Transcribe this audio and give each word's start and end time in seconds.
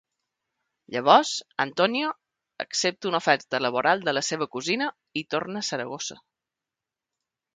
Llavors, 0.93 1.33
Antonio 1.65 2.13
accepta 2.63 3.09
una 3.11 3.21
oferta 3.23 3.59
laboral 3.67 4.01
de 4.07 4.15
la 4.19 4.25
seva 4.31 4.47
cosina 4.55 4.87
i 5.23 5.25
torna 5.35 5.63
a 5.63 5.67
Saragossa. 5.71 6.21